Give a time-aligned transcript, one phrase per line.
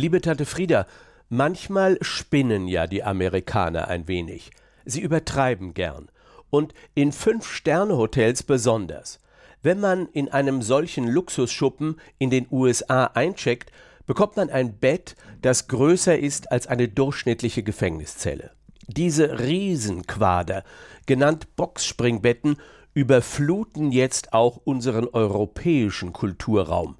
[0.00, 0.86] Liebe Tante Frieda,
[1.28, 4.50] manchmal spinnen ja die Amerikaner ein wenig.
[4.86, 6.08] Sie übertreiben gern.
[6.48, 9.18] Und in Fünf-Sterne-Hotels besonders.
[9.62, 13.72] Wenn man in einem solchen Luxusschuppen in den USA eincheckt,
[14.06, 18.52] bekommt man ein Bett, das größer ist als eine durchschnittliche Gefängniszelle.
[18.86, 20.64] Diese Riesenquader,
[21.04, 22.56] genannt Boxspringbetten,
[22.94, 26.96] überfluten jetzt auch unseren europäischen Kulturraum.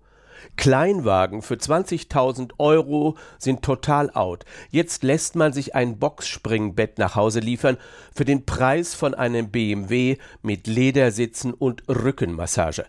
[0.56, 4.44] Kleinwagen für 20.000 Euro sind total out.
[4.70, 7.76] Jetzt lässt man sich ein Boxspringbett nach Hause liefern
[8.14, 12.86] für den Preis von einem BMW mit Ledersitzen und Rückenmassage.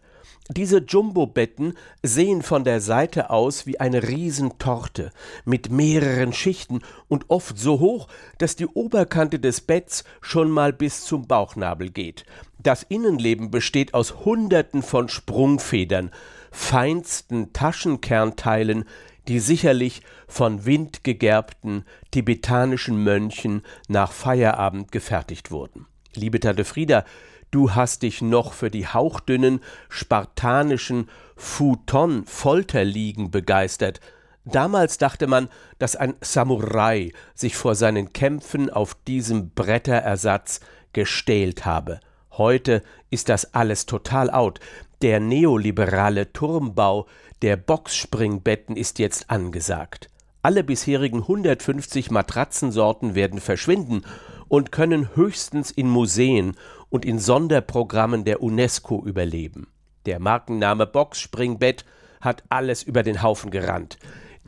[0.49, 5.11] Diese Jumbo-Betten sehen von der Seite aus wie eine Riesentorte
[5.45, 11.05] mit mehreren Schichten und oft so hoch, dass die Oberkante des Betts schon mal bis
[11.05, 12.25] zum Bauchnabel geht.
[12.59, 16.11] Das Innenleben besteht aus Hunderten von Sprungfedern,
[16.51, 18.85] feinsten Taschenkernteilen,
[19.27, 25.85] die sicherlich von windgegerbten tibetanischen Mönchen nach Feierabend gefertigt wurden.
[26.15, 27.05] Liebe Tante Frieda,
[27.51, 34.01] du hast dich noch für die hauchdünnen, spartanischen Futon-Folterliegen begeistert.
[34.43, 35.47] Damals dachte man,
[35.79, 40.59] dass ein Samurai sich vor seinen Kämpfen auf diesem Bretterersatz
[40.91, 42.01] gestählt habe.
[42.31, 44.59] Heute ist das alles total out.
[45.01, 47.07] Der neoliberale Turmbau
[47.41, 50.09] der Boxspringbetten ist jetzt angesagt.
[50.41, 54.03] Alle bisherigen 150 Matratzensorten werden verschwinden
[54.51, 56.57] und können höchstens in Museen
[56.89, 59.67] und in Sonderprogrammen der UNESCO überleben.
[60.05, 61.85] Der Markenname Boxspringbett
[62.19, 63.97] hat alles über den Haufen gerannt.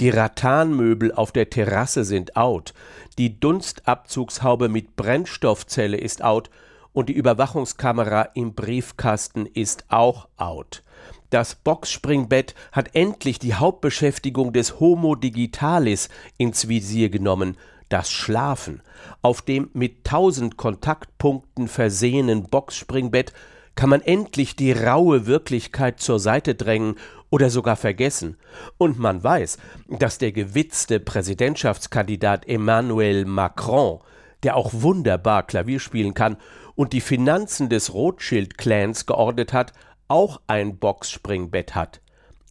[0.02, 2.74] Die Rattanmöbel auf der Terrasse sind out,
[3.18, 6.50] die Dunstabzugshaube mit Brennstoffzelle ist out
[6.92, 10.84] und die Überwachungskamera im Briefkasten ist auch out.
[11.30, 17.56] Das Boxspringbett hat endlich die Hauptbeschäftigung des Homo digitalis ins Visier genommen,
[17.94, 18.82] das Schlafen.
[19.22, 23.34] Auf dem mit tausend Kontaktpunkten versehenen Boxspringbett
[23.76, 26.96] kann man endlich die raue Wirklichkeit zur Seite drängen
[27.30, 28.38] oder sogar vergessen.
[28.80, 29.60] Und man weiß,
[30.00, 34.00] dass der gewitzte Präsidentschaftskandidat Emmanuel Macron,
[34.42, 36.38] der auch wunderbar Klavier spielen kann
[36.74, 39.72] und die Finanzen des Rothschild-Clans geordnet hat,
[40.08, 42.02] auch ein Boxspringbett hat.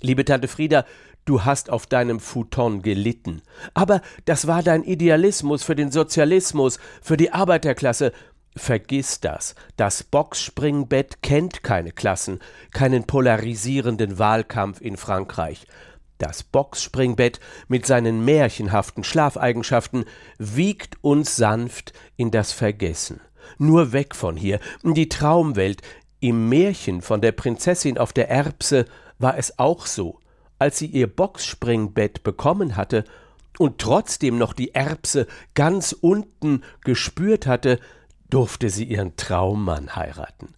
[0.01, 0.85] Liebe Tante Frieda,
[1.25, 3.43] du hast auf deinem Futon gelitten.
[3.75, 8.13] Aber das war dein Idealismus für den Sozialismus, für die Arbeiterklasse.
[8.55, 9.55] Vergiss das.
[9.77, 12.41] Das Boxspringbett kennt keine Klassen,
[12.73, 15.67] keinen polarisierenden Wahlkampf in Frankreich.
[16.19, 20.05] Das Boxspringbett mit seinen märchenhaften Schlafeigenschaften
[20.39, 23.21] wiegt uns sanft in das Vergessen.
[23.59, 25.83] Nur weg von hier, die Traumwelt.
[26.21, 28.85] Im Märchen von der Prinzessin auf der Erbse
[29.19, 30.21] war es auch so.
[30.63, 33.03] Als sie ihr Boxspringbett bekommen hatte
[33.59, 37.81] und trotzdem noch die Erbse ganz unten gespürt hatte,
[38.31, 40.55] durfte sie ihren Traummann heiraten.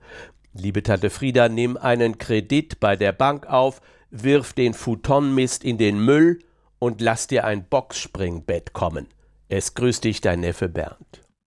[0.52, 5.98] Liebe Tante Frieda, nimm einen Kredit bei der Bank auf, wirf den Futonmist in den
[6.04, 6.40] Müll
[6.78, 9.06] und lass dir ein Boxspringbett kommen.
[9.48, 11.23] Es grüßt dich dein Neffe Bernd.